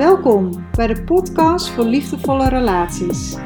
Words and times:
Welkom 0.00 0.66
bij 0.70 0.86
de 0.86 1.02
podcast 1.02 1.68
voor 1.68 1.84
liefdevolle 1.84 2.48
relaties. 2.48 3.36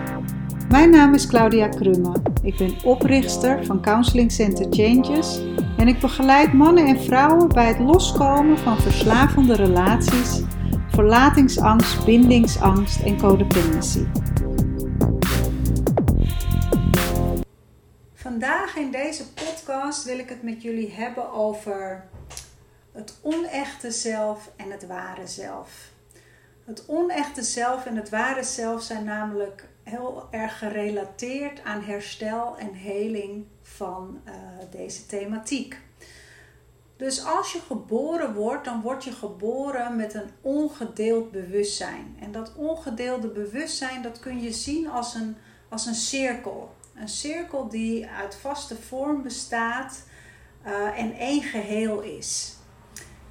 Mijn 0.68 0.90
naam 0.90 1.14
is 1.14 1.26
Claudia 1.26 1.68
Krumme. 1.68 2.22
Ik 2.42 2.56
ben 2.56 2.84
oprichter 2.84 3.64
van 3.64 3.82
Counseling 3.82 4.32
Center 4.32 4.66
Changes 4.70 5.40
en 5.76 5.88
ik 5.88 6.00
begeleid 6.00 6.52
mannen 6.52 6.86
en 6.86 7.00
vrouwen 7.00 7.48
bij 7.48 7.66
het 7.66 7.78
loskomen 7.78 8.58
van 8.58 8.78
verslavende 8.78 9.54
relaties, 9.54 10.40
verlatingsangst, 10.88 12.04
bindingsangst 12.04 13.02
en 13.02 13.18
codependency. 13.18 14.04
Vandaag 18.14 18.76
in 18.76 18.90
deze 18.90 19.32
podcast 19.32 20.04
wil 20.04 20.18
ik 20.18 20.28
het 20.28 20.42
met 20.42 20.62
jullie 20.62 20.92
hebben 20.92 21.32
over 21.32 22.04
het 22.92 23.18
onechte 23.22 23.90
zelf 23.90 24.50
en 24.56 24.70
het 24.70 24.86
ware 24.86 25.26
zelf. 25.26 25.92
Het 26.64 26.84
onechte 26.86 27.42
zelf 27.42 27.86
en 27.86 27.96
het 27.96 28.08
ware 28.08 28.42
zelf 28.42 28.82
zijn 28.82 29.04
namelijk 29.04 29.68
heel 29.82 30.28
erg 30.30 30.58
gerelateerd 30.58 31.62
aan 31.64 31.82
herstel 31.82 32.56
en 32.58 32.74
heling 32.74 33.44
van 33.62 34.20
uh, 34.28 34.32
deze 34.70 35.06
thematiek. 35.06 35.78
Dus 36.96 37.24
als 37.24 37.52
je 37.52 37.60
geboren 37.60 38.34
wordt, 38.34 38.64
dan 38.64 38.80
word 38.80 39.04
je 39.04 39.12
geboren 39.12 39.96
met 39.96 40.14
een 40.14 40.30
ongedeeld 40.40 41.30
bewustzijn. 41.30 42.16
En 42.20 42.32
dat 42.32 42.54
ongedeelde 42.56 43.28
bewustzijn, 43.28 44.02
dat 44.02 44.18
kun 44.18 44.42
je 44.42 44.52
zien 44.52 44.88
als 44.88 45.14
een, 45.14 45.36
als 45.68 45.86
een 45.86 45.94
cirkel. 45.94 46.74
Een 46.94 47.08
cirkel 47.08 47.68
die 47.68 48.06
uit 48.06 48.36
vaste 48.36 48.76
vorm 48.76 49.22
bestaat 49.22 50.02
uh, 50.66 50.98
en 50.98 51.12
één 51.12 51.42
geheel 51.42 52.00
is. 52.00 52.56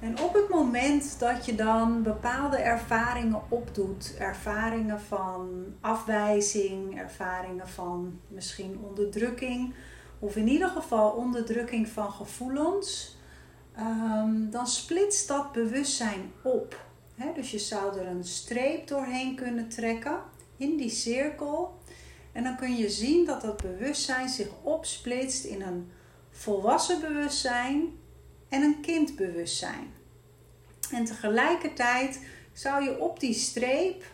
En 0.04 0.20
op 0.20 0.34
het 0.34 0.48
moment 0.48 1.18
dat 1.18 1.46
je 1.46 1.54
dan 1.54 2.02
bepaalde 2.02 2.56
ervaringen 2.56 3.42
opdoet, 3.48 4.14
ervaringen 4.18 5.00
van 5.00 5.64
afwijzing, 5.80 6.98
ervaringen 6.98 7.68
van 7.68 8.20
misschien 8.28 8.78
onderdrukking, 8.82 9.74
of 10.18 10.36
in 10.36 10.48
ieder 10.48 10.68
geval 10.68 11.10
onderdrukking 11.10 11.88
van 11.88 12.10
gevoelens, 12.10 13.16
um, 13.78 14.50
dan 14.50 14.66
splitst 14.66 15.28
dat 15.28 15.52
bewustzijn 15.52 16.32
op. 16.42 16.86
dus 17.34 17.50
je 17.50 17.58
zou 17.58 17.98
er 17.98 18.06
een 18.06 18.24
streep 18.24 18.86
doorheen 18.86 19.34
kunnen 19.34 19.68
trekken 19.68 20.18
in 20.56 20.76
die 20.76 20.90
cirkel. 20.90 21.78
En 22.32 22.42
dan 22.42 22.56
kun 22.56 22.76
je 22.76 22.90
zien 22.90 23.26
dat 23.26 23.40
dat 23.40 23.62
bewustzijn 23.62 24.28
zich 24.28 24.48
opsplitst 24.62 25.44
in 25.44 25.62
een 25.62 25.90
volwassen 26.30 27.00
bewustzijn 27.00 28.02
en 28.54 28.62
een 28.62 28.80
kindbewustzijn. 28.80 29.92
En 30.90 31.04
tegelijkertijd 31.04 32.20
zou 32.52 32.84
je 32.84 32.98
op 33.00 33.20
die 33.20 33.34
streep 33.34 34.04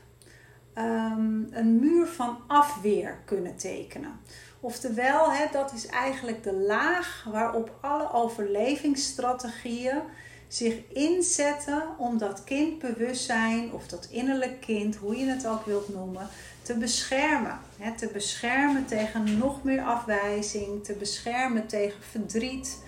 um, 0.75 1.49
een 1.51 1.79
muur 1.81 2.07
van 2.07 2.39
afweer 2.47 3.19
kunnen 3.25 3.57
tekenen. 3.57 4.21
Oftewel, 4.61 5.33
dat 5.53 5.73
is 5.73 5.87
eigenlijk 5.87 6.43
de 6.43 6.53
laag 6.53 7.27
waarop 7.31 7.79
alle 7.81 8.13
overlevingsstrategieën 8.13 10.01
zich 10.49 10.75
inzetten 10.93 11.83
om 11.99 12.19
dat 12.19 12.45
kindbewustzijn 12.45 13.73
of 13.73 13.87
dat 13.87 14.09
innerlijk 14.11 14.61
kind, 14.61 14.97
hoe 14.97 15.17
je 15.17 15.27
het 15.27 15.47
ook 15.47 15.67
wilt 15.67 15.89
noemen, 15.95 16.29
te 16.63 16.75
beschermen. 16.75 17.59
Hè, 17.79 17.97
te 17.97 18.07
beschermen 18.13 18.87
tegen 18.87 19.39
nog 19.39 19.65
meer 19.65 19.83
afwijzing, 19.83 20.85
te 20.85 20.93
beschermen 20.93 21.67
tegen 21.67 22.03
verdriet, 22.11 22.79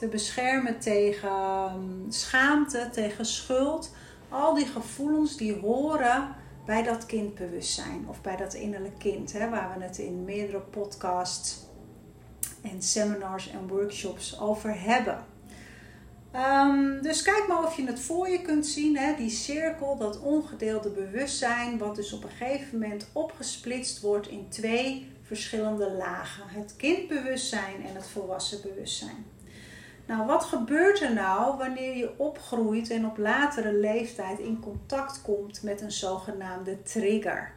te 0.00 0.06
beschermen 0.06 0.78
tegen 0.78 1.28
ehm, 1.28 2.10
schaamte, 2.10 2.88
tegen 2.92 3.24
schuld. 3.24 3.94
Al 4.28 4.54
die 4.54 4.66
gevoelens 4.66 5.36
die 5.36 5.54
horen 5.54 6.34
bij 6.66 6.82
dat 6.82 7.06
kindbewustzijn 7.06 8.04
of 8.08 8.20
bij 8.20 8.36
dat 8.36 8.54
innerlijk 8.54 8.98
kind, 8.98 9.32
hè, 9.32 9.48
waar 9.48 9.78
we 9.78 9.84
het 9.84 9.98
in 9.98 10.24
meerdere 10.24 10.60
podcasts 10.60 11.58
en 12.62 12.82
seminars 12.82 13.50
en 13.50 13.68
workshops 13.68 14.40
over 14.40 14.80
hebben. 14.80 15.24
Um, 16.34 17.02
dus 17.02 17.22
kijk 17.22 17.44
maar 17.48 17.64
of 17.64 17.76
je 17.76 17.86
het 17.86 18.00
voor 18.00 18.28
je 18.28 18.42
kunt 18.42 18.66
zien, 18.66 18.96
hè, 18.96 19.16
die 19.16 19.30
cirkel, 19.30 19.96
dat 19.96 20.20
ongedeelde 20.20 20.90
bewustzijn, 20.90 21.78
wat 21.78 21.96
dus 21.96 22.12
op 22.12 22.24
een 22.24 22.30
gegeven 22.30 22.78
moment 22.78 23.08
opgesplitst 23.12 24.00
wordt 24.00 24.28
in 24.28 24.48
twee 24.48 25.12
verschillende 25.22 25.90
lagen: 25.90 26.44
het 26.48 26.74
kindbewustzijn 26.76 27.86
en 27.86 27.94
het 27.94 28.06
volwassen 28.06 28.62
bewustzijn. 28.62 29.24
Nou, 30.10 30.26
wat 30.26 30.44
gebeurt 30.44 31.00
er 31.00 31.12
nou 31.12 31.56
wanneer 31.56 31.96
je 31.96 32.18
opgroeit 32.18 32.90
en 32.90 33.06
op 33.06 33.18
latere 33.18 33.72
leeftijd 33.72 34.38
in 34.38 34.60
contact 34.60 35.22
komt 35.22 35.62
met 35.62 35.80
een 35.80 35.92
zogenaamde 35.92 36.82
trigger? 36.82 37.52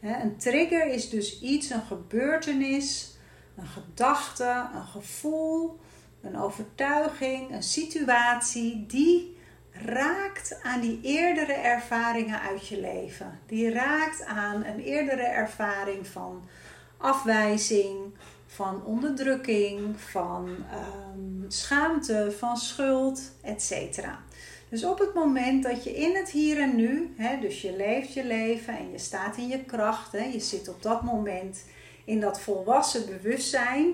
Een 0.00 0.36
trigger 0.36 0.86
is 0.86 1.10
dus 1.10 1.40
iets, 1.40 1.70
een 1.70 1.82
gebeurtenis, 1.82 3.16
een 3.56 3.66
gedachte, 3.66 4.68
een 4.74 4.86
gevoel, 4.86 5.78
een 6.22 6.38
overtuiging, 6.38 7.50
een 7.50 7.62
situatie 7.62 8.86
die 8.86 9.36
raakt 9.72 10.58
aan 10.62 10.80
die 10.80 11.00
eerdere 11.02 11.52
ervaringen 11.52 12.40
uit 12.40 12.68
je 12.68 12.80
leven. 12.80 13.40
Die 13.46 13.70
raakt 13.70 14.24
aan 14.24 14.64
een 14.64 14.80
eerdere 14.80 15.26
ervaring 15.26 16.06
van 16.06 16.48
afwijzing, 16.96 18.14
van 18.46 18.84
onderdrukking, 18.84 20.00
van 20.00 20.56
ehm, 20.70 21.50
schaamte, 21.50 22.34
van 22.38 22.56
schuld, 22.56 23.20
etc. 23.42 24.08
Dus 24.68 24.84
op 24.84 24.98
het 24.98 25.14
moment 25.14 25.62
dat 25.62 25.84
je 25.84 25.96
in 25.96 26.16
het 26.16 26.30
hier 26.30 26.60
en 26.60 26.76
nu, 26.76 27.14
hè, 27.16 27.40
dus 27.40 27.62
je 27.62 27.76
leeft 27.76 28.12
je 28.12 28.24
leven 28.24 28.78
en 28.78 28.90
je 28.90 28.98
staat 28.98 29.36
in 29.36 29.48
je 29.48 29.64
kracht, 29.64 30.12
hè, 30.12 30.24
je 30.24 30.40
zit 30.40 30.68
op 30.68 30.82
dat 30.82 31.02
moment 31.02 31.64
in 32.04 32.20
dat 32.20 32.40
volwassen 32.40 33.06
bewustzijn, 33.06 33.92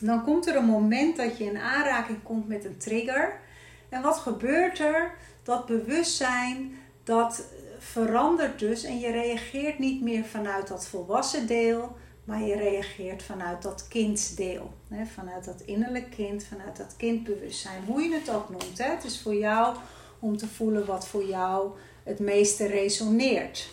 dan 0.00 0.24
komt 0.24 0.46
er 0.46 0.56
een 0.56 0.64
moment 0.64 1.16
dat 1.16 1.38
je 1.38 1.44
in 1.44 1.58
aanraking 1.58 2.22
komt 2.22 2.48
met 2.48 2.64
een 2.64 2.76
trigger. 2.76 3.40
En 3.88 4.02
wat 4.02 4.16
gebeurt 4.16 4.78
er? 4.78 5.14
Dat 5.42 5.66
bewustzijn, 5.66 6.78
dat 7.04 7.44
verandert 7.78 8.58
dus 8.58 8.84
en 8.84 8.98
je 8.98 9.10
reageert 9.10 9.78
niet 9.78 10.02
meer 10.02 10.24
vanuit 10.24 10.68
dat 10.68 10.88
volwassen 10.88 11.46
deel, 11.46 11.96
maar 12.28 12.42
je 12.42 12.56
reageert 12.56 13.22
vanuit 13.22 13.62
dat 13.62 13.88
kindsdeel. 13.88 14.72
Hè? 14.88 15.06
Vanuit 15.06 15.44
dat 15.44 15.60
innerlijk 15.60 16.10
kind, 16.10 16.44
vanuit 16.44 16.76
dat 16.76 16.94
kindbewustzijn. 16.96 17.84
Hoe 17.84 18.02
je 18.02 18.14
het 18.14 18.30
ook 18.30 18.48
noemt. 18.48 18.78
Hè? 18.78 18.90
Het 18.90 19.04
is 19.04 19.20
voor 19.20 19.34
jou 19.34 19.76
om 20.18 20.36
te 20.36 20.46
voelen 20.46 20.86
wat 20.86 21.08
voor 21.08 21.24
jou 21.24 21.70
het 22.02 22.18
meeste 22.18 22.66
resoneert. 22.66 23.68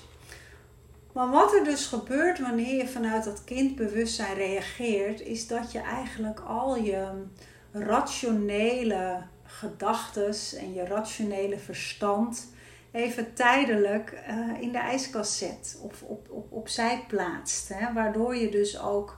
Maar 1.11 1.29
wat 1.29 1.53
er 1.53 1.63
dus 1.63 1.85
gebeurt 1.85 2.39
wanneer 2.39 2.75
je 2.75 2.87
vanuit 2.87 3.23
dat 3.23 3.43
kindbewustzijn 3.43 4.35
reageert, 4.35 5.21
is 5.21 5.47
dat 5.47 5.71
je 5.71 5.79
eigenlijk 5.79 6.39
al 6.39 6.77
je 6.77 7.07
rationele 7.71 9.21
gedachten 9.43 10.35
en 10.59 10.73
je 10.73 10.85
rationele 10.85 11.59
verstand 11.59 12.47
even 12.95 13.33
tijdelijk 13.33 14.23
uh, 14.29 14.61
in 14.61 14.71
de 14.71 14.77
ijskast 14.77 15.33
zet 15.33 15.79
of 15.81 16.01
op, 16.01 16.27
op, 16.31 16.51
opzij 16.51 17.03
plaatst. 17.07 17.69
Hè? 17.69 17.93
Waardoor 17.93 18.35
je 18.35 18.49
dus 18.49 18.79
ook 18.79 19.17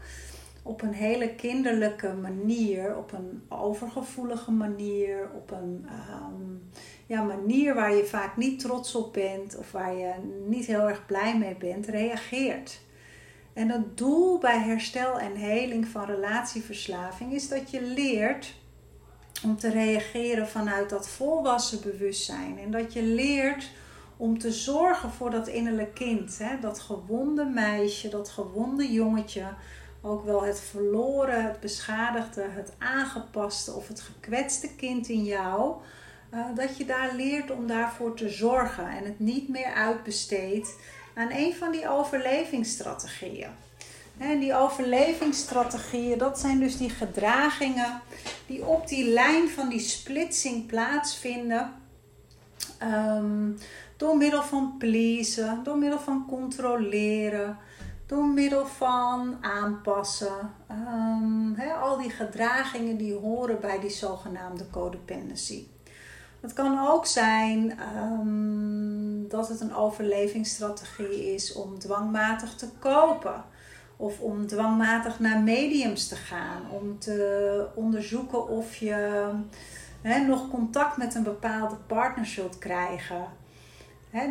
op 0.64 0.82
een 0.82 0.94
hele 0.94 1.36
kinderlijke 1.36 2.14
manier, 2.14 2.98
op 2.98 3.12
een 3.12 3.44
overgevoelige 3.50 4.52
manier, 4.52 5.30
op 5.36 5.52
een 5.52 5.88
um, 6.32 6.70
ja, 7.06 7.24
manier 7.24 7.74
waar 7.74 7.96
je 7.96 8.06
vaak 8.06 8.38
niet 8.38 8.60
trots 8.60 8.96
op 8.96 9.14
bent 9.14 9.58
of 9.58 9.72
waar 9.72 9.96
je 9.96 10.14
niet 10.48 10.66
heel 10.66 10.90
erg 10.90 11.06
blij 11.06 11.38
mee 11.38 11.56
bent, 11.56 11.88
reageert. 11.88 12.80
En 13.54 13.70
het 13.70 13.98
doel 13.98 14.40
bij 14.40 14.60
herstel 14.60 15.20
en 15.20 15.36
heling 15.36 15.88
van 15.88 16.06
relatieverslaving 16.06 17.34
is 17.34 17.50
dat 17.50 17.72
je 17.72 17.82
leert 17.82 18.54
om 19.44 19.58
te 19.58 19.70
reageren 19.70 20.48
vanuit 20.48 20.90
dat 20.90 21.08
volwassen 21.08 21.82
bewustzijn. 21.82 22.60
En 22.60 22.72
dat 22.72 22.94
je 22.94 23.04
leert 23.04 23.70
om 24.18 24.40
te 24.40 24.52
zorgen 24.52 25.12
voor 25.12 25.32
dat 25.32 25.48
innerlijk 25.48 25.94
kind. 25.94 26.38
Hè? 26.38 26.60
Dat 26.60 26.80
gewonde 26.80 27.46
meisje, 27.46 28.10
dat 28.10 28.30
gewonde 28.30 28.92
jongetje. 28.92 29.46
Ook 30.02 30.26
wel 30.26 30.44
het 30.44 30.60
verloren, 30.60 31.44
het 31.44 31.60
beschadigde, 31.60 32.46
het 32.50 32.74
aangepaste 32.78 33.72
of 33.72 33.88
het 33.88 34.02
gekwetste 34.02 34.76
kind 34.76 35.10
in 35.10 35.24
jou. 35.24 35.76
Uh, 36.34 36.46
dat 36.56 36.78
je 36.78 36.86
daar 36.86 37.16
leert 37.16 37.52
om 37.52 37.68
daarvoor 37.68 38.16
te 38.16 38.30
zorgen 38.30 38.90
en 38.90 39.04
het 39.04 39.20
niet 39.20 39.50
meer 39.50 39.74
uitbesteedt 39.74 40.76
aan 41.14 41.32
een 41.32 41.56
van 41.56 41.72
die 41.72 41.90
overlevingsstrategieën. 41.90 43.67
En 44.18 44.40
die 44.40 44.56
overlevingsstrategieën, 44.56 46.18
dat 46.18 46.40
zijn 46.40 46.60
dus 46.60 46.78
die 46.78 46.90
gedragingen 46.90 48.02
die 48.46 48.66
op 48.66 48.88
die 48.88 49.10
lijn 49.10 49.50
van 49.50 49.70
die 49.70 49.80
splitsing 49.80 50.66
plaatsvinden. 50.66 51.74
Um, 52.84 53.58
door 53.98 54.18
middel 54.18 54.44
van 54.44 54.76
pleasen, 54.78 55.64
door 55.64 55.78
middel 55.78 56.00
van 56.00 56.26
controleren, 56.28 57.58
door 58.06 58.26
middel 58.26 58.66
van 58.66 59.38
aanpassen. 59.42 60.54
Um, 60.72 61.60
al 61.82 61.98
die 61.98 62.10
gedragingen 62.10 62.98
die 62.98 63.14
horen 63.14 63.60
bij 63.60 63.80
die 63.80 63.90
zogenaamde 63.90 64.70
codependency. 64.70 65.68
Het 66.42 66.54
kan 66.54 66.88
ook 66.88 67.06
zijn 67.06 67.80
um, 67.98 69.28
dat 69.30 69.48
het 69.50 69.60
een 69.60 69.76
overlevingsstrategie 69.76 71.34
is 71.34 71.54
om 71.54 71.80
dwangmatig 71.80 72.56
te 72.56 72.70
kopen. 72.80 73.44
Of 73.98 74.20
om 74.20 74.48
dwangmatig 74.48 75.20
naar 75.20 75.40
mediums 75.40 76.08
te 76.08 76.16
gaan. 76.16 76.72
Om 76.72 77.00
te 77.00 77.68
onderzoeken 77.76 78.48
of 78.48 78.76
je 78.76 79.30
nog 80.28 80.50
contact 80.50 80.98
met 80.98 81.16
een 81.16 81.24
bepaalde 81.24 81.76
partner 81.88 82.26
zult 82.26 82.58
krijgen. 82.58 83.28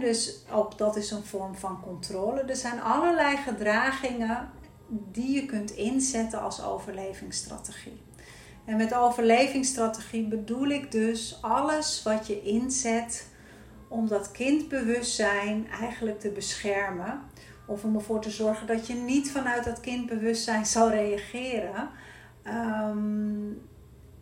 dus 0.00 0.44
ook 0.52 0.78
dat 0.78 0.96
is 0.96 1.10
een 1.10 1.24
vorm 1.24 1.54
van 1.54 1.80
controle. 1.80 2.40
Er 2.40 2.56
zijn 2.56 2.82
allerlei 2.82 3.36
gedragingen 3.36 4.50
die 4.88 5.34
je 5.34 5.46
kunt 5.46 5.70
inzetten 5.70 6.40
als 6.40 6.62
overlevingsstrategie. 6.62 8.00
En 8.64 8.76
met 8.76 8.94
overlevingsstrategie 8.94 10.26
bedoel 10.26 10.66
ik 10.66 10.92
dus 10.92 11.38
alles 11.40 12.02
wat 12.02 12.26
je 12.26 12.42
inzet 12.42 13.26
om 13.88 14.08
dat 14.08 14.30
kindbewustzijn 14.30 15.66
eigenlijk 15.80 16.20
te 16.20 16.28
beschermen. 16.28 17.20
Of 17.66 17.84
om 17.84 17.94
ervoor 17.94 18.20
te 18.20 18.30
zorgen 18.30 18.66
dat 18.66 18.86
je 18.86 18.94
niet 18.94 19.30
vanuit 19.30 19.64
dat 19.64 19.80
kindbewustzijn 19.80 20.66
zal 20.66 20.90
reageren. 20.90 21.88
Ehm, 22.42 23.48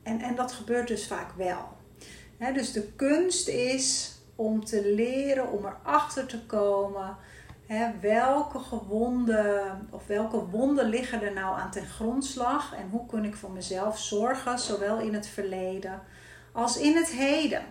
en, 0.02 0.20
en 0.20 0.35
dat 0.35 0.52
gebeurt 0.52 0.88
dus 0.88 1.06
vaak 1.06 1.32
wel. 1.37 1.69
dus 2.55 2.73
de 2.73 2.93
kunst 2.96 3.49
is 3.49 4.19
om 4.35 4.64
te 4.64 4.93
leren, 4.94 5.50
om 5.50 5.67
erachter 5.67 6.26
te 6.26 6.46
komen 6.46 7.17
welke 8.00 8.58
gewonden 8.58 9.88
of 9.90 10.06
welke 10.06 10.47
wonden 10.47 10.88
liggen 10.88 11.23
er 11.23 11.32
nou 11.32 11.61
aan 11.61 11.70
ten 11.70 11.87
grondslag 11.87 12.75
en 12.75 12.88
hoe 12.90 13.06
kun 13.06 13.25
ik 13.25 13.35
voor 13.35 13.50
mezelf 13.50 13.99
zorgen, 13.99 14.58
zowel 14.58 14.99
in 14.99 15.14
het 15.14 15.26
verleden 15.26 16.02
als 16.52 16.76
in 16.79 16.97
het 16.97 17.08
heden. 17.08 17.62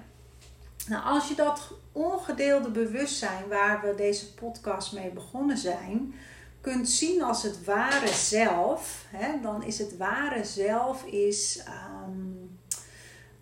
Nou, 0.87 1.03
als 1.03 1.27
je 1.27 1.35
dat 1.35 1.71
ongedeelde 1.91 2.69
bewustzijn 2.69 3.47
waar 3.47 3.81
we 3.81 3.95
deze 3.95 4.33
podcast 4.33 4.93
mee 4.93 5.09
begonnen 5.09 5.57
zijn, 5.57 6.13
kunt 6.61 6.89
zien 6.89 7.23
als 7.23 7.43
het 7.43 7.63
ware 7.63 8.13
zelf, 8.13 9.05
hè, 9.07 9.39
dan 9.41 9.63
is 9.63 9.77
het 9.77 9.97
ware 9.97 10.43
zelf 10.43 11.05
is 11.05 11.63
ehm, 11.65 12.43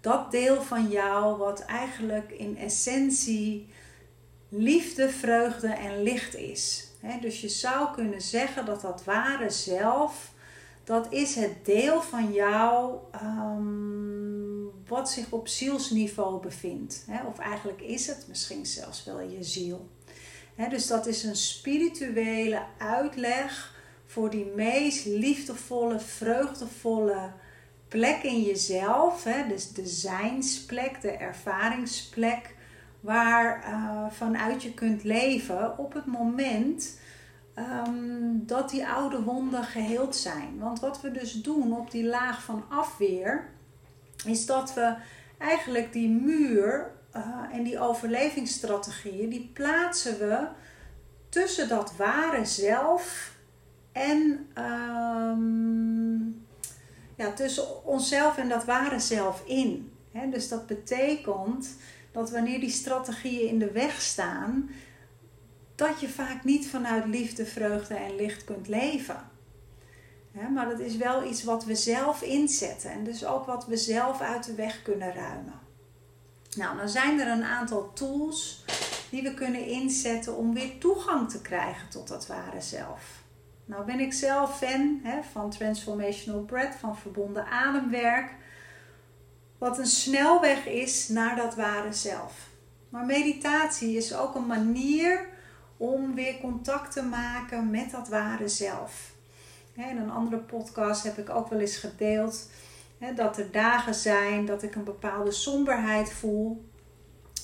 dat 0.02 0.32
deel 0.32 0.62
van 0.62 0.88
jou 0.88 1.38
wat 1.38 1.60
eigenlijk 1.60 2.32
in 2.32 2.58
essentie 2.58 3.70
liefde, 4.50 5.10
vreugde 5.10 5.68
en 5.68 6.04
licht 6.04 6.36
is. 6.36 6.88
dus 7.22 7.42
je 7.42 7.50
zou 7.50 7.94
kunnen 7.94 8.22
zeggen 8.22 8.66
dat 8.66 8.82
dat 8.82 9.04
ware 9.04 9.50
zelf, 9.50 10.32
dat 10.84 11.14
is 11.14 11.36
het 11.36 11.66
deel 11.66 12.02
van 12.02 12.34
jou 12.34 12.96
um, 13.24 14.41
wat 14.92 15.10
zich 15.10 15.32
op 15.32 15.48
zielsniveau 15.48 16.42
bevindt. 16.42 17.06
of 17.28 17.40
eigenlijk 17.40 17.82
is 17.82 18.08
het 18.08 18.26
misschien 18.28 18.66
zelfs 18.66 19.04
wel 19.04 19.20
je 19.20 19.44
ziel. 19.44 19.90
dus 20.70 20.88
dat 20.88 21.06
is 21.06 21.24
een 21.24 21.36
spirituele 21.36 22.62
uitleg 22.78 23.76
voor 24.06 24.30
die 24.30 24.46
meest 24.56 25.06
liefdevolle, 25.06 26.00
vreugdevolle 26.00 27.32
plek 27.88 28.24
in 28.24 28.42
jezelf. 28.42 29.28
dus 29.48 29.72
de 29.72 29.88
zijnsplek, 29.88 31.02
de 31.02 31.12
ervaringsplek 31.12 32.56
waar 33.00 33.70
uh, 33.70 34.06
vanuit 34.10 34.64
je 34.64 34.74
kunt 34.74 35.04
leven 35.04 35.78
op 35.78 35.94
het 35.94 36.06
moment 36.06 37.00
ehm, 37.54 38.30
dat 38.32 38.70
die 38.70 38.88
oude 38.88 39.22
wonden 39.24 39.64
geheeld 39.64 40.16
zijn. 40.16 40.60
Want 40.60 40.80
wat 40.80 41.02
we 41.02 41.12
dus 41.12 41.34
doen 41.34 41.78
op 41.78 41.92
die 41.92 42.06
laag 42.06 42.44
van 42.44 42.64
afweer, 42.70 43.50
is 44.26 44.46
dat 44.46 44.74
we 44.74 44.96
eigenlijk 45.38 45.94
die 45.94 46.10
muur 46.10 46.92
uh, 47.16 47.26
en 47.52 47.64
die 47.64 47.80
overlevingsstrategieën, 47.80 49.30
die 49.30 49.50
plaatsen 49.54 50.20
we 50.20 50.48
tussen 51.30 51.68
dat 51.68 51.94
ware 51.96 52.46
zelf 52.46 53.36
en 53.92 54.48
um, 54.58 56.46
ja, 57.16 57.32
tussen 57.32 57.86
onszelf 57.86 58.38
en 58.38 58.50
dat 58.50 58.66
ware 58.66 59.00
zelf 59.00 59.44
in. 59.46 59.92
dus 60.30 60.48
dat 60.48 60.68
betekent 60.68 61.76
dat 62.12 62.32
wanneer 62.32 62.60
die 62.60 62.70
strategieën 62.70 63.48
in 63.48 63.60
de 63.60 63.72
weg 63.72 64.02
staan, 64.02 64.70
dat 65.76 66.00
je 66.00 66.10
vaak 66.10 66.44
niet 66.44 66.68
vanuit 66.68 67.06
liefde, 67.06 67.46
vreugde 67.46 67.94
en 67.94 68.16
licht 68.16 68.44
kunt 68.44 68.68
leven. 68.68 69.30
Maar 70.32 70.70
dat 70.70 70.80
is 70.80 70.98
wel 70.98 71.24
iets 71.24 71.44
wat 71.44 71.66
we 71.66 71.76
zelf 71.76 72.22
inzetten 72.22 72.92
en 72.92 73.04
dus 73.04 73.26
ook 73.26 73.46
wat 73.46 73.66
we 73.66 73.78
zelf 73.78 74.22
uit 74.22 74.46
de 74.46 74.56
weg 74.56 74.82
kunnen 74.82 75.14
ruimen. 75.14 75.60
Nou, 76.56 76.78
dan 76.78 76.90
zijn 76.90 77.20
er 77.20 77.28
een 77.28 77.44
aantal 77.44 77.94
tools 77.94 78.66
die 79.10 79.24
we 79.24 79.34
kunnen 79.34 79.66
inzetten 79.66 80.36
om 80.36 80.54
weer 80.54 80.78
toegang 80.78 81.30
te 81.30 81.42
krijgen 81.42 81.90
tot 81.90 82.08
dat 82.08 82.28
ware 82.28 82.62
zelf. 82.62 83.24
Nou 83.66 83.86
ben 83.86 84.00
ik 84.00 84.14
zelf 84.14 84.58
fan 84.58 85.02
van 85.32 85.50
Transformational 85.50 86.42
Breath, 86.42 86.76
van 86.76 86.98
verbonden 86.98 87.46
ademwerk 87.46 88.32
wat 89.58 89.78
een 89.78 89.86
snelweg 89.86 90.66
is 90.66 91.08
naar 91.08 91.36
dat 91.36 91.56
ware 91.56 91.94
zelf. 91.94 92.50
Maar 92.90 93.06
meditatie 93.06 93.98
is 93.98 94.16
ook 94.16 94.36
een 94.36 94.48
manier 94.48 95.28
om 95.78 96.16
weer 96.16 96.40
contact 96.40 96.92
te 96.92 97.04
maken 97.04 97.70
met 97.70 97.92
dat 97.92 98.08
ware 98.08 98.48
zelf. 98.48 99.11
In 99.90 99.98
een 99.98 100.12
andere 100.12 100.42
podcast 100.42 101.04
heb 101.04 101.18
ik 101.18 101.30
ook 101.30 101.50
wel 101.50 101.60
eens 101.60 101.78
gedeeld 101.78 102.50
dat 103.16 103.38
er 103.38 103.52
dagen 103.52 103.94
zijn 103.94 104.46
dat 104.46 104.64
ik 104.64 104.76
een 104.76 104.84
bepaalde 104.84 105.32
somberheid 105.32 106.14
voel. 106.14 106.66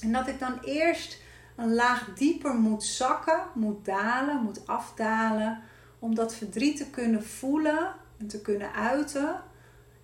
En 0.01 0.12
dat 0.12 0.28
ik 0.28 0.39
dan 0.39 0.60
eerst 0.63 1.22
een 1.56 1.74
laag 1.74 2.13
dieper 2.16 2.54
moet 2.54 2.84
zakken, 2.84 3.42
moet 3.54 3.86
dalen, 3.86 4.44
moet 4.44 4.68
afdalen. 4.68 5.62
Om 6.00 6.16
dat 6.16 6.36
verdriet 6.36 6.78
te 6.78 6.89
kunnen 6.89 7.24
voelen 7.24 7.94
en 8.18 8.28
te 8.28 8.42
kunnen 8.42 8.74
uiten. 8.74 9.42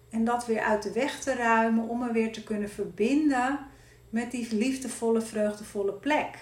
En 0.10 0.26
dat 0.26 0.46
weer 0.46 0.62
uit 0.62 0.84
de 0.84 0.92
weg 0.92 1.20
te 1.20 1.34
ruimen 1.34 1.88
om 1.88 2.00
me 2.00 2.12
weer 2.12 2.32
te 2.32 2.44
kunnen 2.44 2.70
verbinden 2.70 3.60
met 4.10 4.32
die 4.32 4.56
liefdevolle, 4.56 5.22
vreugdevolle 5.22 5.94
plek. 5.94 6.38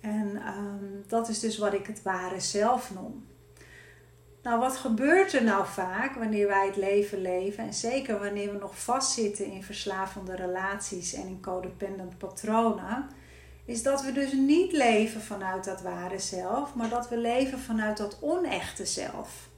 En 0.00 0.36
ehm, 0.36 1.08
dat 1.08 1.28
is 1.28 1.40
dus 1.40 1.58
wat 1.58 1.72
ik 1.72 1.86
het 1.86 2.02
ware 2.02 2.40
zelf 2.40 2.94
noem. 2.94 3.24
Nou, 4.42 4.60
wat 4.60 4.76
gebeurt 4.76 5.32
er 5.32 5.44
nou 5.44 5.66
vaak 5.66 6.14
wanneer 6.14 6.46
wij 6.46 6.66
het 6.66 6.76
leven 6.76 7.20
leven? 7.20 7.64
En 7.64 7.74
zeker 7.74 8.18
wanneer 8.18 8.52
we 8.52 8.58
nog 8.58 8.78
vastzitten 8.78 9.46
in 9.46 9.62
verslavende 9.62 10.36
relaties 10.36 11.12
en 11.12 11.26
in 11.26 11.40
codependent 11.40 12.18
patronen. 12.18 13.06
Is 13.64 13.82
dat 13.82 14.02
we 14.02 14.12
dus 14.12 14.32
niet 14.32 14.72
leven 14.72 15.20
vanuit 15.20 15.64
dat 15.64 15.82
ware 15.82 16.18
zelf, 16.18 16.74
maar 16.74 16.88
dat 16.88 17.08
we 17.08 17.16
leven 17.16 17.58
vanuit 17.58 17.96
dat 17.96 18.18
onechte 18.20 18.86
zelf. 18.86 19.48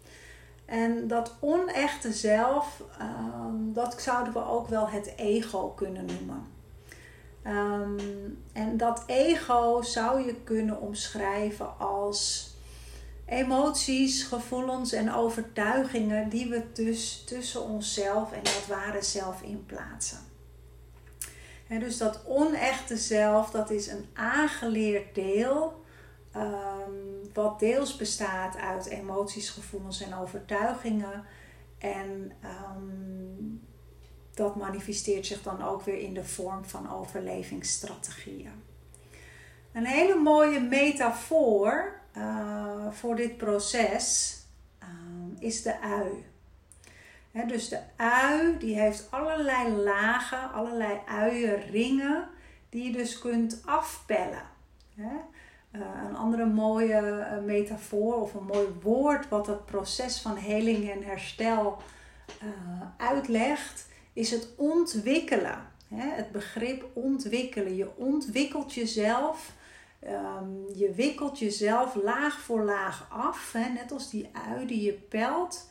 En 0.64 1.08
dat 1.08 1.34
onechte 1.40 2.12
zelf, 2.12 2.82
ehm, 2.98 3.72
dat 3.72 4.02
zouden 4.02 4.32
we 4.32 4.46
ook 4.46 4.68
wel 4.68 4.88
het 4.88 5.12
ego 5.16 5.68
kunnen 5.68 6.04
noemen. 6.04 6.46
Ehm, 7.42 7.98
en 8.52 8.76
dat 8.76 9.02
ego 9.06 9.82
zou 9.82 10.26
je 10.26 10.34
kunnen 10.34 10.80
omschrijven 10.80 11.78
als 11.78 12.53
emoties, 13.34 14.22
gevoelens 14.22 14.92
en 14.92 15.12
overtuigingen 15.12 16.28
die 16.28 16.48
we 16.48 16.62
dus 16.72 17.22
tussen 17.26 17.62
onszelf 17.62 18.32
en 18.32 18.42
dat 18.42 18.66
ware 18.68 19.02
zelf 19.02 19.42
inplaatsen. 19.42 20.18
En 21.68 21.80
dus 21.80 21.98
dat 21.98 22.24
onechte 22.26 22.96
zelf, 22.96 23.50
dat 23.50 23.70
is 23.70 23.86
een 23.86 24.06
aangeleerd 24.12 25.14
deel 25.14 25.84
Ehm, 26.34 27.32
wat 27.32 27.58
deels 27.58 27.96
bestaat 27.96 28.56
uit 28.56 28.86
emoties, 28.86 29.50
gevoelens 29.50 30.00
en 30.00 30.14
overtuigingen. 30.14 31.24
En 31.78 32.32
ehm, 32.40 33.56
dat 34.34 34.56
manifesteert 34.56 35.26
zich 35.26 35.42
dan 35.42 35.62
ook 35.62 35.82
weer 35.82 35.98
in 35.98 36.14
de 36.14 36.24
vorm 36.24 36.64
van 36.64 36.92
overlevingsstrategieën. 36.92 38.62
Een 39.72 39.86
hele 39.86 40.14
mooie 40.14 40.60
metafoor 40.60 42.00
uh, 42.16 42.90
voor 42.90 43.16
dit 43.16 43.36
proces 43.36 44.36
ehm, 44.78 45.28
is 45.38 45.62
de 45.62 45.80
ui. 45.80 46.24
dus 47.46 47.68
de 47.68 47.80
ui 47.96 48.58
die 48.58 48.80
heeft 48.80 49.10
allerlei 49.10 49.72
lagen, 49.72 50.52
allerlei 50.52 51.00
uienringen 51.06 52.28
die 52.68 52.84
je 52.84 52.92
dus 52.92 53.18
kunt 53.18 53.62
afpellen. 53.64 54.42
Eh, 54.96 55.80
een 56.08 56.16
andere 56.16 56.46
mooie 56.46 57.00
uh, 57.00 57.44
metafoor 57.44 58.14
of 58.14 58.34
een 58.34 58.44
mooi 58.44 58.66
woord 58.82 59.28
wat 59.28 59.46
het 59.46 59.64
proces 59.64 60.20
van 60.20 60.36
heling 60.36 60.90
en 60.90 61.02
herstel 61.02 61.76
uitlegt, 62.96 63.88
is 64.12 64.30
het 64.30 64.48
ontwikkelen. 64.56 65.72
Het 65.94 66.32
begrip 66.32 66.84
ontwikkelen. 66.92 67.76
Je 67.76 67.96
ontwikkelt 67.96 68.74
jezelf. 68.74 69.52
Um, 70.06 70.64
je 70.74 70.92
wikkelt 70.92 71.38
jezelf 71.38 71.94
laag 71.94 72.40
voor 72.40 72.62
laag 72.62 73.06
af, 73.10 73.52
hè? 73.52 73.68
net 73.68 73.92
als 73.92 74.10
die 74.10 74.30
ui 74.32 74.66
die 74.66 74.82
je 74.82 74.92
pelt, 74.92 75.70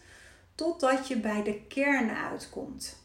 totdat 0.56 1.08
je 1.08 1.18
bij 1.18 1.44
de 1.44 1.62
kern 1.68 2.10
uitkomt. 2.10 3.02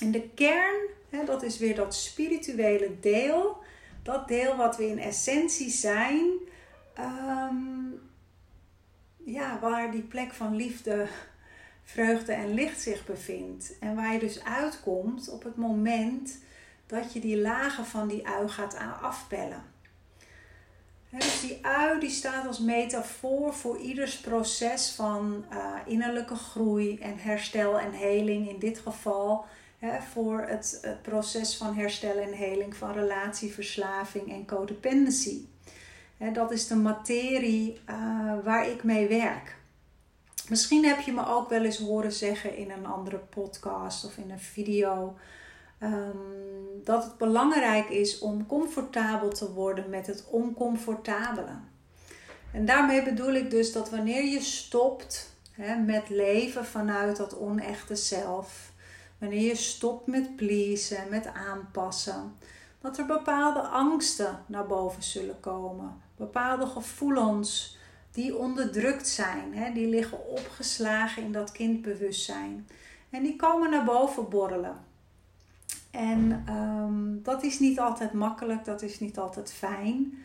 En 0.00 0.10
de 0.10 0.28
kern, 0.34 0.88
hè, 1.10 1.24
dat 1.24 1.42
is 1.42 1.58
weer 1.58 1.74
dat 1.74 1.94
spirituele 1.94 3.00
deel 3.00 3.62
dat 4.04 4.28
deel 4.28 4.56
wat 4.56 4.76
we 4.76 4.86
in 4.86 4.98
essentie 4.98 5.70
zijn, 5.70 6.30
ehm, 6.94 7.56
ja, 9.24 9.58
waar 9.60 9.90
die 9.90 10.02
plek 10.02 10.32
van 10.32 10.56
liefde, 10.56 11.06
vreugde 11.82 12.32
en 12.32 12.54
licht 12.54 12.80
zich 12.80 13.06
bevindt. 13.06 13.78
En 13.80 13.94
waar 13.94 14.12
je 14.12 14.18
dus 14.18 14.44
uitkomt 14.44 15.28
op 15.28 15.42
het 15.42 15.56
moment 15.56 16.38
dat 16.86 17.12
je 17.12 17.20
die 17.20 17.40
lagen 17.40 17.86
van 17.86 18.08
die 18.08 18.26
ui 18.28 18.48
gaat 18.48 18.76
afpellen. 19.00 19.62
Dus 21.18 21.40
die 21.40 21.58
ui 21.62 22.00
die 22.00 22.10
staat 22.10 22.46
als 22.46 22.58
metafoor 22.58 23.54
voor 23.54 23.78
ieders 23.78 24.18
proces 24.18 24.90
van 24.90 25.44
uh, 25.52 25.74
innerlijke 25.86 26.34
groei 26.34 26.98
en 26.98 27.18
herstel 27.18 27.78
en 27.80 27.92
heling. 27.92 28.48
In 28.48 28.58
dit 28.58 28.78
geval 28.78 29.44
voor 30.12 30.40
het, 30.40 30.98
proces 31.02 31.56
van 31.56 31.74
herstel 31.74 32.16
en 32.16 32.32
heling 32.32 32.76
van 32.76 32.92
relatieverslaving 32.92 34.32
en 34.32 34.46
codependency. 34.46 35.40
dat 36.32 36.50
is 36.50 36.66
de 36.66 36.76
materie 36.76 37.80
uh, 37.90 37.96
waar 38.44 38.68
ik 38.68 38.82
mee 38.82 39.08
werk. 39.08 39.56
Misschien 40.48 40.84
heb 40.84 41.00
je 41.00 41.12
me 41.12 41.26
ook 41.26 41.48
wel 41.48 41.64
eens 41.64 41.78
horen 41.78 42.12
zeggen 42.12 42.56
in 42.56 42.70
een 42.70 42.86
andere 42.86 43.18
podcast 43.18 44.04
of 44.04 44.16
in 44.16 44.30
een 44.30 44.38
video 44.38 45.16
um, 45.82 46.82
dat 46.84 47.04
het 47.04 47.18
belangrijk 47.18 47.88
is 47.88 48.18
om 48.18 48.46
comfortabel 48.46 49.28
te 49.28 49.52
worden 49.52 49.90
met 49.90 50.06
het 50.06 50.24
oncomfortabele. 50.30 51.56
En 52.52 52.64
daarmee 52.64 53.02
bedoel 53.02 53.32
ik 53.32 53.50
dus 53.50 53.72
dat 53.72 53.90
wanneer 53.90 54.24
je 54.24 54.40
stopt 54.40 55.36
hè, 55.50 55.76
met 55.76 56.08
leven 56.08 56.64
vanuit 56.64 57.16
dat 57.16 57.38
onechte 57.38 57.96
zelf, 57.96 58.72
wanneer 59.18 59.40
je 59.40 59.56
stopt 59.56 60.06
met 60.06 60.36
pleasen, 60.36 61.08
met 61.10 61.26
aanpassen, 61.26 62.36
dat 62.80 62.98
er 62.98 63.06
bepaalde 63.06 63.60
angsten 63.60 64.38
naar 64.46 64.66
boven 64.66 65.02
zullen 65.02 65.40
komen, 65.40 66.00
bepaalde 66.16 66.66
gevoelens 66.66 67.78
die 68.12 68.36
onderdrukt 68.36 69.08
zijn, 69.08 69.54
hè, 69.54 69.72
die 69.72 69.86
liggen 69.86 70.28
opgeslagen 70.28 71.22
in 71.22 71.32
dat 71.32 71.52
kindbewustzijn. 71.52 72.68
En 73.10 73.22
die 73.22 73.36
komen 73.36 73.70
naar 73.70 73.84
boven 73.84 74.28
borrelen. 74.28 74.76
En 75.94 76.42
ehm, 76.46 77.22
dat 77.22 77.42
is 77.42 77.58
niet 77.58 77.80
altijd 77.80 78.12
makkelijk, 78.12 78.64
dat 78.64 78.82
is 78.82 79.00
niet 79.00 79.18
altijd 79.18 79.52
fijn. 79.52 80.18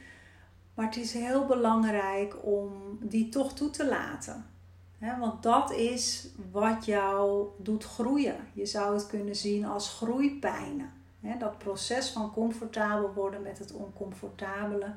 Maar 0.74 0.86
het 0.86 0.98
is 0.98 1.14
heel 1.14 1.46
belangrijk 1.46 2.36
om 2.46 2.98
die 3.02 3.30
toch 3.30 3.54
toe 3.54 3.70
te 3.70 3.88
laten. 3.88 4.46
want 5.20 5.44
dat 5.44 5.72
is 5.72 6.30
wat 6.52 6.86
jou 6.86 7.48
doet 7.58 7.84
groeien. 7.84 8.36
Je 8.54 8.66
zou 8.66 8.94
het 8.94 9.08
kunnen 9.08 9.36
zien 9.36 9.66
als 9.66 9.94
groeipijnen. 9.94 10.90
dat 11.40 11.58
proces 11.58 12.10
van 12.10 12.32
comfortabel 12.32 13.14
worden 13.14 13.42
met 13.42 13.60
het 13.60 13.72
oncomfortabele 13.72 14.94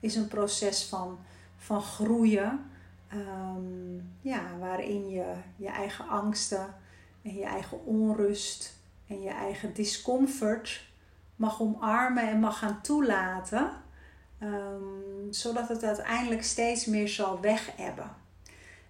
is 0.00 0.14
een 0.14 0.28
proces 0.28 0.84
van, 0.84 1.18
van 1.56 1.82
groeien. 1.82 2.60
Ehm, 3.08 3.96
ja, 4.20 4.42
waarin 4.60 5.10
je 5.10 5.34
je 5.56 5.68
eigen 5.68 6.08
angsten 6.08 6.74
en 7.22 7.34
je 7.34 7.44
eigen 7.44 7.84
onrust 7.84 8.80
en 9.12 9.22
je 9.22 9.30
eigen 9.30 9.74
discomfort 9.74 10.84
mag 11.36 11.60
omarmen 11.60 12.28
en 12.28 12.40
mag 12.40 12.58
gaan 12.58 12.82
toelaten, 12.82 13.70
um, 14.42 15.26
zodat 15.30 15.68
het 15.68 15.84
uiteindelijk 15.84 16.42
steeds 16.42 16.86
meer 16.86 17.08
zal 17.08 17.40
wegebben. 17.40 18.10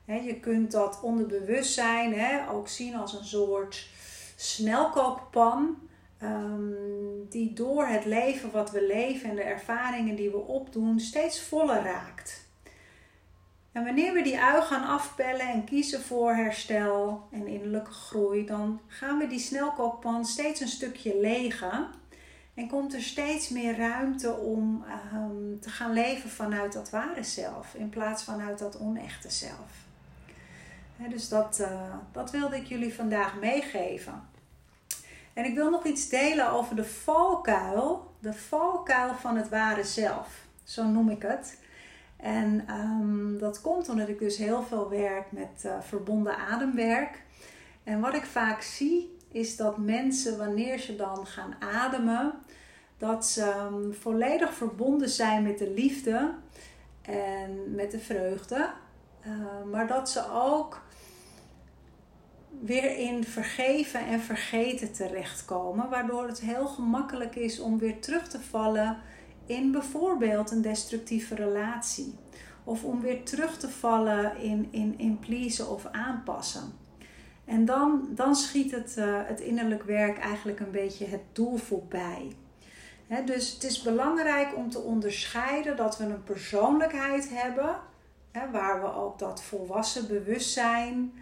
Je 0.05 0.41
kunt 0.41 0.73
dat 0.73 1.01
onderbewustzijn 1.01 2.15
he, 2.15 2.51
ook 2.51 2.69
zien 2.69 2.95
als 2.95 3.13
een 3.13 3.25
soort 3.25 3.89
snelkookpan. 4.37 5.77
Um, 6.23 7.27
die 7.29 7.53
door 7.53 7.87
het 7.87 8.05
leven 8.05 8.51
wat 8.51 8.71
we 8.71 8.87
leven 8.87 9.31
en 9.31 9.37
de 9.37 9.43
ervaringen 9.43 10.17
die 10.17 10.31
we 10.31 10.37
opdoen 10.37 11.01
steeds 11.01 11.43
voller 11.43 11.83
raakt. 11.83 12.42
En 13.73 13.85
wanneer 13.85 14.13
we 14.13 14.23
die 14.23 14.41
ui 14.41 14.63
gaan 14.63 14.85
afpellen 14.85 15.49
en 15.49 15.65
kiezen 15.65 16.03
voor 16.03 16.35
herstel 16.35 17.29
en 17.31 17.47
innerlijke 17.47 17.91
groei, 17.91 18.47
dan 18.47 18.81
gaan 18.87 19.19
we 19.19 19.27
die 19.27 19.39
snelkookpan 19.39 20.25
steeds 20.25 20.61
een 20.61 20.69
stukje 20.69 21.21
legen. 21.21 21.87
En 22.55 22.69
komt 22.69 22.95
er 22.95 23.03
steeds 23.03 23.49
meer 23.49 23.77
ruimte 23.77 24.33
om 24.33 24.85
ehm, 24.87 25.59
te 25.61 25.71
gaan 25.71 25.93
leven 25.93 26.31
vanuit 26.31 26.73
dat 26.73 26.91
ware 26.91 27.23
zelf, 27.23 27.75
in 27.75 27.89
plaats 27.89 28.25
vanuit 28.25 28.59
dat 28.59 28.81
onechte 28.81 29.31
zelf. 29.31 29.71
dus 31.09 31.29
dat, 31.29 31.59
uh, 31.61 31.95
dat 32.13 32.31
wilde 32.31 32.57
ik 32.57 32.67
jullie 32.67 32.95
vandaag 32.95 33.39
meegeven. 33.41 34.29
En 35.33 35.45
ik 35.45 35.55
wil 35.55 35.71
nog 35.71 35.85
iets 35.85 36.09
delen 36.09 36.51
over 36.51 36.77
de 36.77 36.85
valkuil, 36.85 38.15
de 38.19 38.33
valkuil 38.33 39.15
van 39.15 39.37
het 39.37 39.49
ware 39.49 39.85
zelf. 39.85 40.29
Zo 40.65 40.85
noem 40.85 41.11
ik 41.11 41.23
het. 41.23 41.59
En 42.23 42.67
um, 42.71 43.39
dat 43.39 43.61
komt 43.61 43.89
omdat 43.89 44.09
ik 44.09 44.19
dus 44.19 44.37
heel 44.37 44.63
veel 44.63 44.89
werk 44.89 45.33
met 45.33 45.63
uh, 45.67 45.81
verbonden 45.81 46.37
ademwerk. 46.37 47.23
En 47.85 48.01
wat 48.01 48.15
ik 48.15 48.25
vaak 48.25 48.63
zie 48.63 49.17
is 49.29 49.57
dat 49.57 49.79
mensen 49.79 50.39
wanneer 50.39 50.79
ze 50.79 50.97
dan 50.97 51.27
gaan 51.27 51.55
ademen, 51.59 52.33
dat 52.99 53.27
ze 53.27 53.67
um, 53.71 53.95
volledig 53.95 54.55
verbonden 54.55 55.09
zijn 55.09 55.43
met 55.43 55.59
de 55.59 55.71
liefde 55.71 56.35
en 57.03 57.75
met 57.75 57.91
de 57.91 57.99
vreugde. 57.99 58.71
Uh, 59.27 59.71
maar 59.71 59.87
dat 59.87 60.11
ze 60.11 60.31
ook 60.31 60.83
weer 62.61 62.97
in 62.99 63.25
vergeven 63.25 64.07
en 64.07 64.21
vergeten 64.21 64.93
terechtkomen, 64.93 65.91
waardoor 65.91 66.27
het 66.27 66.41
heel 66.41 66.67
gemakkelijk 66.67 67.37
is 67.37 67.61
om 67.61 67.79
weer 67.79 68.01
terug 68.01 68.29
te 68.29 68.41
vallen 68.41 68.99
in 69.53 69.73
bijvoorbeeld 69.73 70.51
een 70.51 70.63
destructieve 70.63 71.35
relatie. 71.35 72.15
Of 72.65 72.85
om 72.85 73.01
weer 73.01 73.25
terug 73.25 73.59
te 73.59 73.69
vallen 73.69 74.37
in, 74.37 74.69
in, 74.71 74.99
in 74.99 75.19
pleasen 75.19 75.71
of 75.71 75.87
aanpassen. 75.87 76.73
En 77.45 77.65
dan, 77.65 78.09
dan 78.11 78.37
schiet 78.37 78.71
het, 78.71 78.95
uh, 78.99 79.21
het 79.25 79.41
innerlijk 79.41 79.83
werk 79.83 80.19
eigenlijk 80.19 80.61
een 80.61 80.71
beetje 80.71 81.07
het 81.07 81.23
doel 81.33 81.57
voorbij. 81.57 82.37
dus 83.25 83.53
het 83.53 83.65
is 83.65 83.83
belangrijk 83.83 84.57
om 84.57 84.71
te 84.71 84.79
onderscheiden 84.79 85.77
dat 85.77 85.99
we 85.99 86.05
een 86.05 86.25
persoonlijkheid 86.25 87.29
hebben, 87.31 87.77
waar 88.53 88.81
we 88.81 88.95
ook 88.95 89.19
dat 89.19 89.43
volwassen 89.43 90.09
bewustzijn 90.09 91.13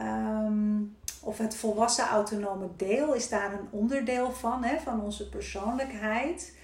um, 0.00 0.96
of 1.20 1.38
het 1.38 1.56
volwassen 1.56 2.04
autonome 2.04 2.68
deel 2.76 3.14
is 3.14 3.28
daar 3.28 3.52
een 3.52 3.68
onderdeel 3.70 4.32
van, 4.32 4.64
van 4.84 5.00
onze 5.00 5.28
persoonlijkheid. 5.28 6.55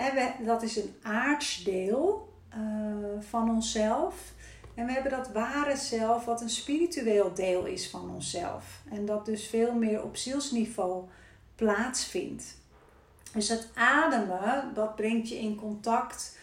En 0.00 0.14
we, 0.14 0.44
dat 0.44 0.62
is 0.62 0.76
een 0.76 0.94
aardsdeel 1.02 2.32
uh, 2.56 3.20
van 3.20 3.50
onszelf. 3.50 4.32
En 4.74 4.86
we 4.86 4.92
hebben 4.92 5.10
dat 5.10 5.32
ware 5.32 5.76
zelf, 5.76 6.24
wat 6.24 6.40
een 6.40 6.50
spiritueel 6.50 7.34
deel 7.34 7.64
is 7.64 7.90
van 7.90 8.10
onszelf. 8.10 8.82
En 8.90 9.06
dat 9.06 9.26
dus 9.26 9.46
veel 9.46 9.74
meer 9.74 10.02
op 10.02 10.16
zielsniveau 10.16 11.04
plaatsvindt. 11.54 12.58
Dus 13.32 13.48
het 13.48 13.68
ademen, 13.74 14.70
dat 14.74 14.96
brengt 14.96 15.28
je 15.28 15.38
in 15.38 15.56
contact 15.56 16.38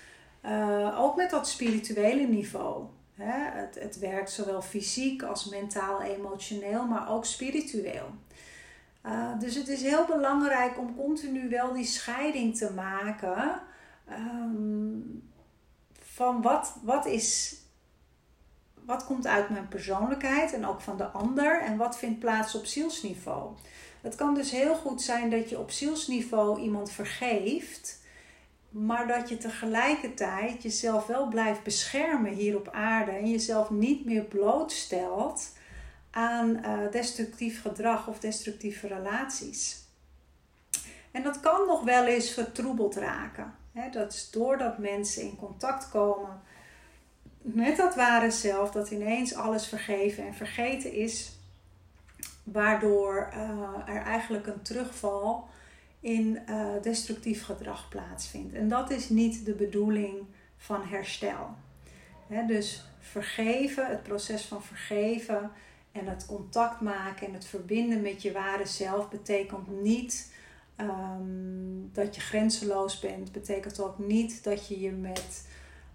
uh, 0.45 0.99
ook 0.99 1.15
met 1.15 1.29
dat 1.29 1.47
spirituele 1.47 2.27
niveau. 2.27 2.83
Het, 3.13 3.75
het 3.79 3.99
werkt 3.99 4.31
zowel 4.31 4.61
fysiek 4.61 5.23
als 5.23 5.45
mentaal, 5.45 6.01
emotioneel, 6.01 6.85
maar 6.85 7.09
ook 7.09 7.25
spiritueel. 7.25 8.09
Uh, 9.07 9.39
dus 9.39 9.55
het 9.55 9.67
is 9.67 9.81
heel 9.81 10.05
belangrijk 10.05 10.77
om 10.77 10.95
continu 10.95 11.49
wel 11.49 11.73
die 11.73 11.85
scheiding 11.85 12.57
te 12.57 12.71
maken 12.73 13.61
um, 14.09 15.31
van 15.99 16.41
wat, 16.41 16.75
wat 16.81 17.05
is. 17.05 17.55
Wat 18.85 19.05
komt 19.05 19.27
uit 19.27 19.49
mijn 19.49 19.67
persoonlijkheid 19.67 20.53
en 20.53 20.65
ook 20.65 20.81
van 20.81 20.97
de 20.97 21.05
ander 21.05 21.61
en 21.61 21.77
wat 21.77 21.97
vindt 21.97 22.19
plaats 22.19 22.55
op 22.55 22.65
zielsniveau? 22.65 23.55
Het 24.01 24.15
kan 24.15 24.33
dus 24.33 24.51
heel 24.51 24.75
goed 24.75 25.01
zijn 25.01 25.29
dat 25.29 25.49
je 25.49 25.59
op 25.59 25.71
zielsniveau 25.71 26.61
iemand 26.61 26.91
vergeeft, 26.91 28.01
maar 28.69 29.07
dat 29.07 29.29
je 29.29 29.37
tegelijkertijd 29.37 30.63
jezelf 30.63 31.05
wel 31.05 31.27
blijft 31.27 31.63
beschermen 31.63 32.31
hier 32.31 32.55
op 32.55 32.69
aarde 32.71 33.11
en 33.11 33.29
jezelf 33.29 33.69
niet 33.69 34.05
meer 34.05 34.23
blootstelt 34.23 35.55
aan 36.17 36.59
uh, 36.65 36.91
destructief 36.91 37.61
gedrag 37.61 38.07
of 38.07 38.19
destructieve 38.19 38.87
relaties. 38.87 39.85
En 41.11 41.23
dat 41.23 41.39
kan 41.39 41.67
nog 41.67 41.83
wel 41.83 42.05
eens 42.05 42.31
vertroebeld 42.31 42.95
raken. 42.95 43.53
dat 43.91 44.13
is 44.13 44.29
doordat 44.31 44.77
mensen 44.77 45.21
in 45.21 45.35
contact 45.35 45.89
komen 45.89 46.41
met 47.41 47.77
dat 47.77 47.95
ware 47.95 48.31
zelf, 48.31 48.71
dat 48.71 48.91
ineens 48.91 49.35
alles 49.35 49.67
vergeven 49.67 50.25
en 50.25 50.33
vergeten 50.33 50.93
is, 50.93 51.31
waardoor 52.43 53.29
uh, 53.33 53.95
er 53.95 54.01
eigenlijk 54.01 54.47
een 54.47 54.61
terugval 54.61 55.47
in 55.99 56.39
uh, 56.49 56.65
destructief 56.81 57.43
gedrag 57.45 57.89
plaatsvindt. 57.89 58.53
En 58.53 58.67
dat 58.67 58.89
is 58.89 59.09
niet 59.09 59.45
de 59.45 59.53
bedoeling 59.53 60.25
van 60.57 60.83
herstel. 60.83 61.55
dus 62.47 62.85
vergeven, 62.99 63.87
het 63.87 64.03
proces 64.03 64.41
van 64.41 64.63
vergeven, 64.63 65.51
en 65.97 66.07
het 66.07 66.25
contact 66.25 66.81
maken 66.81 67.27
en 67.27 67.33
het 67.33 67.45
verbinden 67.45 68.01
met 68.01 68.21
je 68.21 68.31
ware 68.31 68.65
zelf 68.65 69.09
betekent 69.09 69.81
niet 69.81 70.35
Ehm, 70.77 71.91
dat 71.93 72.15
je 72.15 72.21
grenzeloos 72.21 72.99
bent, 72.99 73.31
betekent 73.31 73.79
ook 73.79 73.97
niet 73.99 74.43
dat 74.43 74.67
je 74.67 74.79
je 74.79 74.91
met 74.91 75.47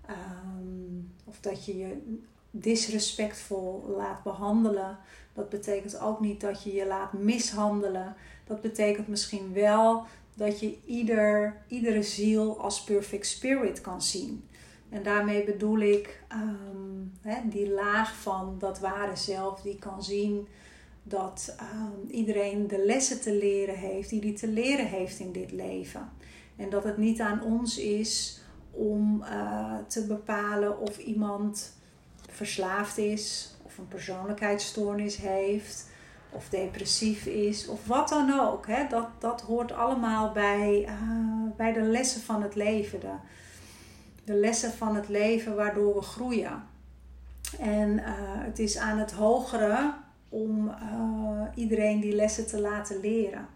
ehm, 0.06 1.00
of 1.24 1.40
dat 1.40 1.64
je 1.64 1.78
je 1.78 2.16
disrespectvol 2.50 3.94
laat 3.96 4.22
behandelen. 4.22 4.98
Dat 5.32 5.48
betekent 5.48 6.00
ook 6.00 6.20
niet 6.20 6.40
dat 6.40 6.62
je 6.62 6.72
je 6.72 6.86
laat 6.86 7.12
mishandelen. 7.12 8.16
Dat 8.46 8.60
betekent 8.60 9.08
misschien 9.08 9.52
wel 9.52 10.04
dat 10.34 10.60
je 10.60 10.78
ieder, 10.86 11.56
iedere 11.68 12.02
ziel 12.02 12.60
als 12.60 12.84
perfect 12.84 13.26
spirit 13.26 13.80
kan 13.80 14.02
zien. 14.02 14.48
En 14.92 15.02
daarmee 15.02 15.44
bedoel 15.44 15.78
ik 15.78 16.22
um, 16.32 17.12
die 17.44 17.70
laag 17.70 18.14
van 18.14 18.56
dat 18.58 18.80
ware 18.80 19.16
zelf, 19.16 19.60
die 19.60 19.78
kan 19.78 20.02
zien 20.02 20.48
dat 21.02 21.56
um, 21.60 22.10
iedereen 22.10 22.66
de 22.66 22.84
lessen 22.84 23.20
te 23.20 23.34
leren 23.34 23.76
heeft 23.76 24.08
die 24.08 24.20
hij 24.20 24.34
te 24.34 24.48
leren 24.48 24.86
heeft 24.86 25.18
in 25.18 25.32
dit 25.32 25.52
leven. 25.52 26.10
En 26.56 26.70
dat 26.70 26.84
het 26.84 26.96
niet 26.96 27.20
aan 27.20 27.42
ons 27.42 27.78
is 27.78 28.40
om 28.70 29.22
uh, 29.22 29.74
te 29.86 30.06
bepalen 30.06 30.78
of 30.78 30.98
iemand 30.98 31.76
verslaafd 32.30 32.98
is, 32.98 33.54
of 33.62 33.78
een 33.78 33.88
persoonlijkheidsstoornis 33.88 35.16
heeft, 35.16 35.90
of 36.30 36.48
depressief 36.48 37.26
is, 37.26 37.68
of 37.68 37.86
wat 37.86 38.08
dan 38.08 38.40
ook. 38.40 38.66
Hè? 38.66 38.86
Dat, 38.88 39.08
dat 39.18 39.40
hoort 39.40 39.72
allemaal 39.72 40.32
bij, 40.32 40.86
uh, 40.88 41.56
bij 41.56 41.72
de 41.72 41.82
lessen 41.82 42.20
van 42.20 42.42
het 42.42 42.54
leven. 42.54 43.00
De, 43.00 43.14
de 44.24 44.34
lessen 44.34 44.72
van 44.72 44.94
het 44.94 45.08
leven 45.08 45.56
waardoor 45.56 45.94
we 45.94 46.02
groeien. 46.02 46.70
En 47.58 47.90
uh, 47.90 48.04
het 48.44 48.58
is 48.58 48.78
aan 48.78 48.98
het 48.98 49.12
hogere 49.12 49.94
om 50.28 50.68
uh, 50.68 51.42
iedereen 51.54 52.00
die 52.00 52.14
lessen 52.14 52.46
te 52.46 52.60
laten 52.60 53.00
leren. 53.00 53.46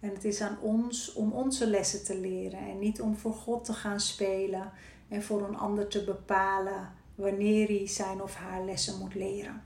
En 0.00 0.10
het 0.10 0.24
is 0.24 0.40
aan 0.40 0.58
ons 0.60 1.12
om 1.12 1.32
onze 1.32 1.66
lessen 1.66 2.04
te 2.04 2.18
leren 2.18 2.58
en 2.58 2.78
niet 2.78 3.00
om 3.00 3.16
voor 3.16 3.34
God 3.34 3.64
te 3.64 3.72
gaan 3.72 4.00
spelen 4.00 4.72
en 5.08 5.22
voor 5.22 5.48
een 5.48 5.56
ander 5.56 5.88
te 5.88 6.04
bepalen 6.04 6.92
wanneer 7.14 7.66
hij 7.66 7.86
zijn 7.86 8.22
of 8.22 8.34
haar 8.34 8.64
lessen 8.64 8.98
moet 8.98 9.14
leren. 9.14 9.62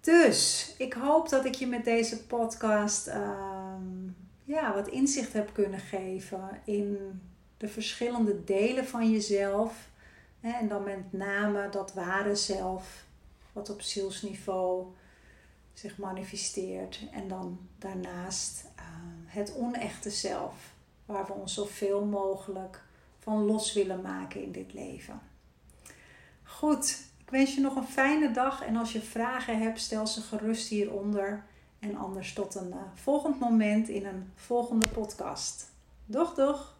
Dus 0.00 0.74
ik 0.78 0.92
hoop 0.92 1.28
dat 1.28 1.44
ik 1.44 1.54
je 1.54 1.66
met 1.66 1.84
deze 1.84 2.26
podcast 2.26 3.08
uh, 3.08 3.14
ja, 4.44 4.74
wat 4.74 4.88
inzicht 4.88 5.32
heb 5.32 5.50
kunnen 5.52 5.80
geven 5.80 6.60
in 6.64 7.20
de 7.64 7.70
verschillende 7.70 8.44
delen 8.44 8.86
van 8.86 9.10
jezelf. 9.10 9.88
Hè, 10.40 10.50
en 10.50 10.68
dan 10.68 10.82
met 10.82 11.12
name 11.12 11.68
dat 11.68 11.94
ware 11.94 12.36
zelf, 12.36 13.04
wat 13.52 13.70
op 13.70 13.80
zielsniveau 13.80 14.86
zich 15.72 15.98
manifesteert. 15.98 17.00
En 17.12 17.28
dan 17.28 17.58
daarnaast 17.78 18.64
uh, 18.76 18.82
het 19.26 19.54
onechte 19.56 20.10
zelf, 20.10 20.54
waar 21.06 21.26
we 21.26 21.32
ons 21.32 21.54
zoveel 21.54 22.04
mogelijk 22.04 22.82
van 23.18 23.44
los 23.44 23.72
willen 23.72 24.00
maken 24.00 24.42
in 24.42 24.52
dit 24.52 24.72
leven. 24.72 25.20
Goed, 26.42 27.02
ik 27.18 27.30
wens 27.30 27.54
je 27.54 27.60
nog 27.60 27.76
een 27.76 27.88
fijne 27.88 28.30
dag 28.30 28.62
en 28.62 28.76
als 28.76 28.92
je 28.92 29.00
vragen 29.00 29.58
hebt, 29.58 29.80
stel 29.80 30.06
ze 30.06 30.20
gerust 30.20 30.68
hieronder. 30.68 31.44
En 31.78 31.96
anders 31.96 32.32
tot 32.32 32.54
een 32.54 32.68
uh, 32.68 32.76
volgend 32.94 33.40
moment 33.40 33.88
in 33.88 34.06
een 34.06 34.32
volgende 34.34 34.88
podcast. 34.88 35.70
Doeg, 36.06 36.34
doeg! 36.34 36.73